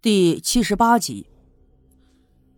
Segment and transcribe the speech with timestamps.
[0.00, 1.26] 第七十八集，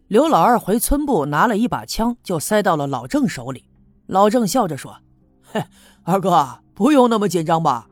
[0.08, 3.64] 刘老二回村部拿了一把枪，就塞到了老郑手里。
[4.06, 4.98] 老郑笑着说
[5.50, 5.64] ：“嘿，
[6.02, 7.88] 二哥，不用那么紧张吧？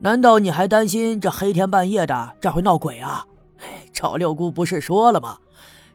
[0.00, 3.24] 难道你还担心这黑天半夜的这会闹鬼啊？
[3.92, 5.38] 赵六姑不是说了吗？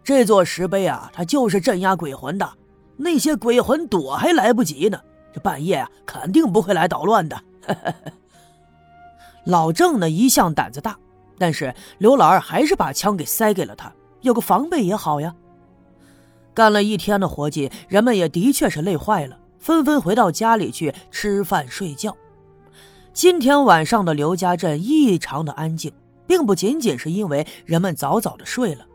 [0.01, 2.49] 这座石碑啊，它就是镇压鬼魂的。
[2.95, 4.97] 那些鬼魂躲还来不及呢，
[5.33, 7.37] 这半夜啊，肯定不会来捣乱的。
[9.43, 10.97] ”老郑呢，一向胆子大。
[11.37, 13.91] 但是刘老二还是把枪给塞给了他，
[14.21, 15.33] 有个防备也好呀。
[16.53, 22.15] 干了一天的活计，人们也的确是累坏了，纷纷回到家里去吃饭睡觉。
[23.11, 25.91] 今天晚上的刘家镇异常的安静，
[26.25, 28.85] 并不仅仅是因为人们早早的睡了，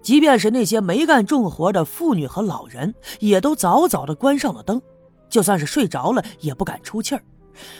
[0.00, 4.80] 即便是那些没干重活的妇女和老人，也都早早的关上了灯，
[5.28, 7.22] 就算是睡着了，也不敢出气儿。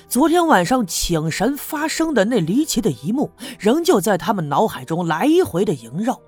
[0.09, 6.21] 昨天晚上请神发生的那离奇的一幕，仍旧在他们脑海中来回的萦绕。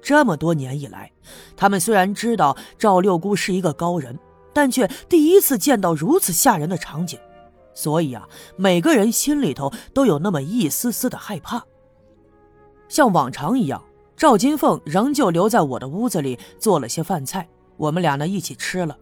[0.00, 1.12] 这么多年以来，
[1.56, 4.18] 他们虽然知道赵六姑是一个高人，
[4.52, 7.18] 但却第一次见到如此吓人的场景，
[7.72, 11.64] 所以啊，每个人心里头都有那么一丝丝的害怕。
[12.88, 13.82] 像往常一样，
[14.16, 18.98] 赵金凤仍旧留在我的屋子里做了些饭菜，我们俩呢一起吃了。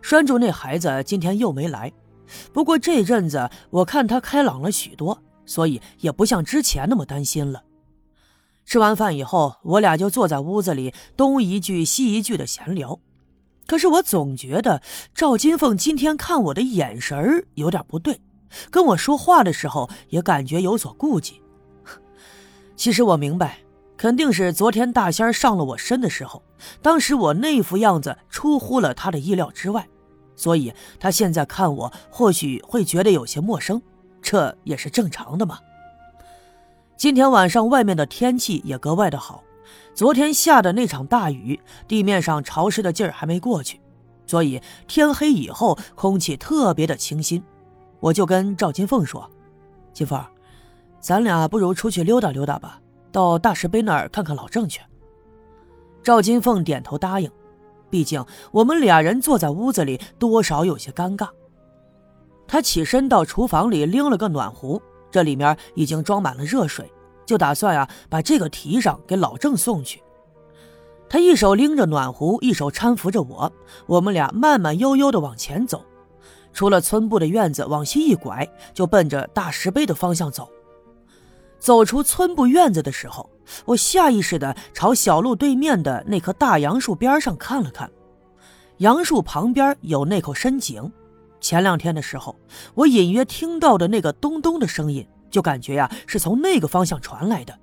[0.00, 1.92] 拴住那孩子今天又没来。
[2.52, 7.64] 不过这阵子我看他开朗了许多，所以也不像之前那么担心了。
[8.64, 13.00] 吃完饭以后，我俩就坐在屋子里东一句西一句的闲聊。
[13.66, 14.82] 可是我总觉得
[15.14, 18.20] 赵金凤今天看我的眼神有点不对，
[18.70, 21.40] 跟我说话的时候也感觉有所顾忌。
[22.76, 23.58] 其实我明白，
[23.96, 26.42] 肯定是昨天大仙上了我身的时候，
[26.82, 29.88] 当时我那副样子出乎了他的意料之外。
[30.40, 33.82] 所以他现在看我，或许会觉得有些陌生，
[34.22, 35.58] 这也是正常的嘛。
[36.96, 39.44] 今天晚上外面的天气也格外的好，
[39.94, 43.78] 昨天下的那场大雨，地面上潮湿的劲儿还没过去，
[44.24, 47.42] 所以天黑以后空气特别的清新。
[47.98, 49.30] 我就跟赵金凤说
[49.92, 50.24] ：“金凤，
[51.00, 52.80] 咱俩不如出去溜达溜达吧，
[53.12, 54.80] 到大石碑那儿看看老郑去。”
[56.02, 57.30] 赵金凤点头答应。
[57.90, 61.28] 毕竟我们俩人坐在屋子里，多少有些尴尬。
[62.46, 64.80] 他起身到厨房里拎了个暖壶，
[65.10, 66.90] 这里面已经装满了热水，
[67.26, 70.02] 就打算呀把这个提上给老郑送去。
[71.08, 73.52] 他一手拎着暖壶，一手搀扶着我，
[73.86, 75.84] 我们俩慢慢悠悠地往前走。
[76.52, 80.48] 出了村部的院子，往西一拐，就奔着大石碑的方向走。
[81.60, 83.30] 走出村部院子的时候，
[83.66, 87.88] 我下意识地朝小路对面的那棵大杨树边上看了看。
[88.78, 90.90] 杨树旁边有那口深井，
[91.38, 92.34] 前两天的时候，
[92.74, 97.56] 我隐约听到的那个咚咚的声音，就感觉呀是从那个方向传来的。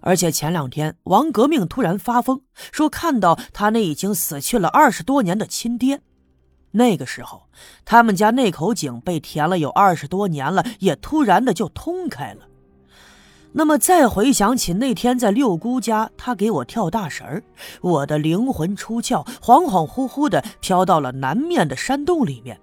[0.00, 2.40] 而且前两天王革命突然发疯，
[2.72, 6.00] 说看到他那已经死去了二十多年的亲爹。
[6.70, 7.48] 那个时候，
[7.84, 12.46] 他们家那口井被填了有二十多年了，也突然的就通开了。
[13.52, 17.42] 那么再回想起那天在六姑家，他给我跳大神儿，
[17.80, 22.58] 我的灵魂出窍，恍恍惚惚的飘到了南面的山洞里面。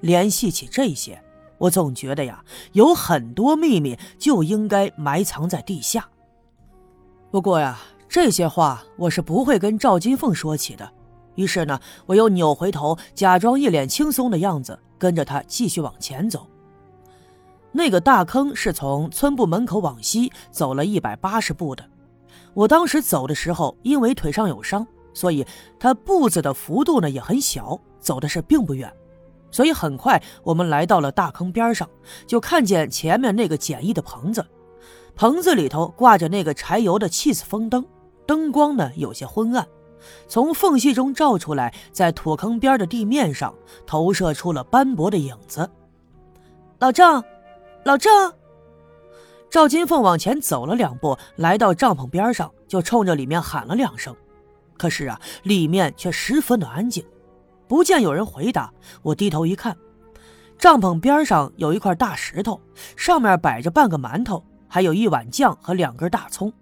[0.00, 1.20] 联系起这些，
[1.58, 6.08] 我总觉得呀，有很多秘密就应该埋藏在地下。
[7.30, 7.78] 不过呀，
[8.08, 10.88] 这些话我是不会跟赵金凤说起的。
[11.34, 16.46] 于是呢，我又扭回头，假装一脸轻松的样子，跟着他继续往前走。
[17.72, 21.84] 那个大坑是从村部门口往西走了一百八十步的。
[22.54, 25.46] 我当时走的时候，因为腿上有伤，所以
[25.78, 28.92] 他步子的幅度呢也很小，走的是并不远。
[29.50, 31.88] 所以很快我们来到了大坑边上，
[32.26, 34.44] 就看见前面那个简易的棚子，
[35.14, 37.84] 棚子里头挂着那个柴油的气死风灯，
[38.26, 39.66] 灯光呢有些昏暗，
[40.28, 43.54] 从缝隙中照出来，在土坑边的地面上
[43.86, 45.68] 投射出了斑驳的影子。
[46.78, 47.31] 老郑。
[47.84, 48.32] 老郑，
[49.50, 54.14] 赵金凤往前走了两步，来到帐篷边上，就冲着里面喊了两声。
[54.78, 57.04] 可是啊，里面却十分的安静，
[57.66, 58.72] 不见有人回答。
[59.02, 59.76] 我低头一看，
[60.56, 62.60] 帐篷边上有一块大石头，
[62.96, 66.52] 上面摆着半个馒头，还有一碗酱和两根大葱，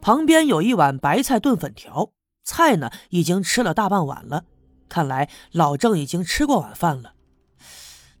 [0.00, 2.10] 旁边有一碗白菜炖粉条，
[2.44, 4.44] 菜呢已经吃了大半碗了。
[4.88, 7.14] 看来老郑已经吃过晚饭了。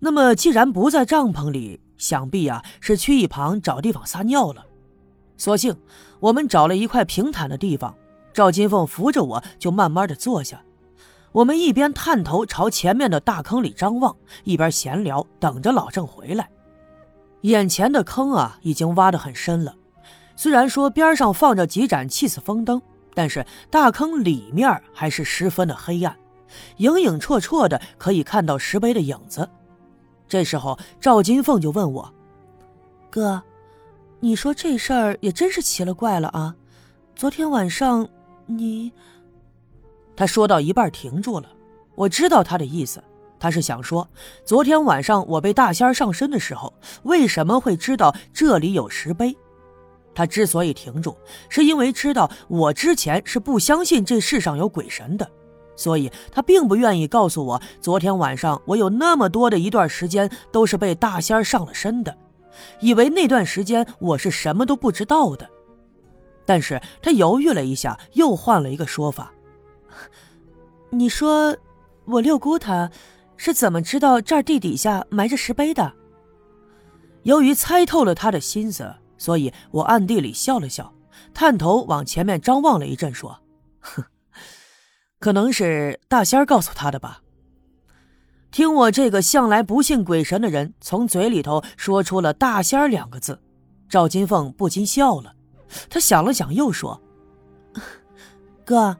[0.00, 4.66] 那么，既然不在帐篷里，想必啊是去一旁找地方撒尿了。
[5.36, 5.76] 索性
[6.18, 7.94] 我们找了一块平坦的地方，
[8.32, 10.60] 赵金凤扶着我就慢慢的坐下。
[11.30, 16.50] 我们一边探头朝前面的大坑里张望，一边闲聊，等着老郑回来。
[17.42, 19.76] 眼前的坑啊已经挖得很深了，
[20.34, 22.82] 虽然说边上放着几盏气死风灯，
[23.14, 26.16] 但是大坑里面还是十分的黑暗，
[26.78, 29.48] 影影绰绰的可以看到石碑的影子。
[30.32, 32.10] 这时候，赵金凤就问我
[33.12, 33.42] ：“哥，
[34.18, 36.56] 你说这事儿也真是奇了怪了啊！
[37.14, 38.08] 昨天晚上
[38.46, 38.90] 你……”
[40.16, 41.50] 他说到一半停住了，
[41.94, 43.04] 我知道他的意思。
[43.38, 44.08] 他是想说，
[44.42, 49.36] 昨天晚上我被大仙上身的时候，为什么会知道这里有石碑？
[50.14, 51.14] 他之所以停住，
[51.50, 55.30] 是因为知道我之前是不相信这世上有鬼神的，
[55.76, 62.16] 所以他并不愿意告诉我，昨天晚上我有那么多的一段时间都是被大仙上了身的，
[62.80, 65.48] 以为那段时间我是什么都不知道的。
[66.44, 69.32] 但是他犹豫了一下，又换了一个说法
[70.90, 71.56] ：“你说，
[72.04, 72.90] 我六姑她。”
[73.44, 75.92] 是怎么知道这儿地底下埋着石碑的？
[77.24, 80.94] 由于猜透了他的心思，所以我暗地里笑了笑，
[81.34, 83.36] 探头往前面张望了一阵，说
[83.80, 84.04] ：“哼，
[85.22, 87.22] 可能是大仙儿告诉他的吧。”
[88.50, 93.40] 听我这个向来不信鬼神的人从嘴里头说出了“大仙儿”两个字，
[93.88, 95.32] 赵金凤不禁笑了。
[95.88, 97.00] 他想了想，又说
[98.66, 98.96] ：“哥，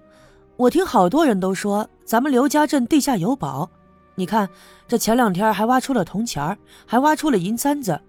[0.56, 3.69] 我听好多人都说咱们刘家镇地下有宝。”
[4.14, 4.48] 你看，
[4.86, 8.00] 这前两天还挖出了铜钱儿还挖出了银簪子。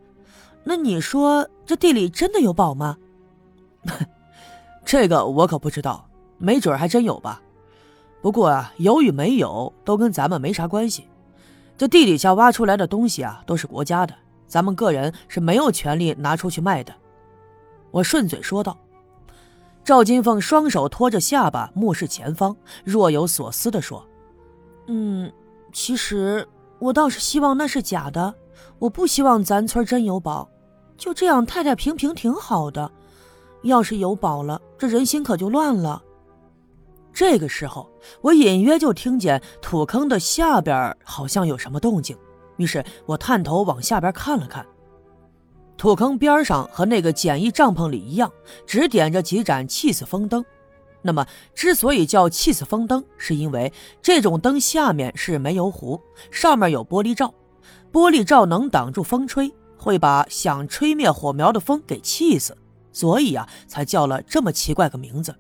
[0.64, 2.96] 那你说这地里真的有宝吗？
[4.86, 6.08] 这个我可不知道，
[6.38, 7.42] 没准还真有吧。
[8.24, 11.10] 不过啊，有与没有都跟咱们没啥关系。
[11.78, 14.16] 这地底下挖出来的东西啊，都是国家的，
[14.48, 16.94] 咱们个人是没有权利拿出去卖的。
[17.92, 18.78] 我顺嘴说道。
[19.84, 22.56] 赵金凤双手托着下巴，目视前方，
[22.86, 24.08] 若有所思地说
[24.88, 25.30] ：“嗯。”
[25.74, 26.48] 其实
[26.80, 28.34] 我倒是希望那是假的，
[28.80, 30.50] 我不希望咱村真有宝，
[30.96, 32.90] 就这样太太平平挺好的。
[33.64, 36.02] 要是有宝了，这人心可就乱了。
[37.14, 37.90] 这个时候，
[38.22, 42.18] 我隐约就听见土坑的下边好像有什么动静，
[42.58, 44.66] 于是我探头往下边看了看，
[45.78, 48.32] 土坑边上和那个简易帐篷里一样，
[48.66, 50.44] 只点着几盏气死风灯。
[51.04, 53.72] 那么，之所以叫气死风灯，是因为
[54.02, 56.02] 这种灯下面是煤油壶，
[56.32, 57.34] 上面有玻璃罩，
[57.92, 62.58] 玻璃罩能挡住风吹，会把想吹灭火苗的风给气死，
[62.94, 65.36] 所以啊，才叫了这么奇怪个名字。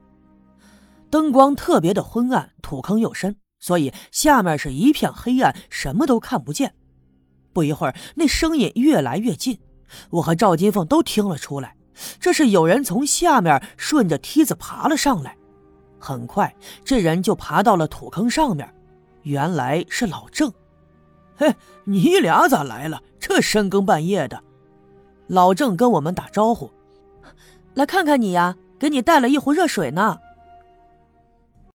[1.13, 6.73] 灯光特别的昏暗，土坑又深，所以下面是一片黑暗，什么都看不见。
[7.53, 9.59] 不一会儿，那声音越来越近，
[10.09, 11.75] 我和赵金凤都听了出来，
[12.19, 15.37] 这是有人从下面顺着梯子爬了上来。
[15.99, 16.51] 很快，
[16.83, 18.67] 这人就爬到了土坑上面，
[19.21, 20.51] 原来是老郑。
[21.35, 22.99] 嘿，你俩咋来了？
[23.19, 24.43] 这深更半夜的。
[25.27, 26.71] 老郑跟我们打招呼
[27.75, 30.17] ：“来看看你呀，给你带了一壶热水呢。”